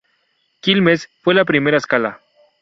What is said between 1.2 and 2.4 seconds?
fue la primera escala.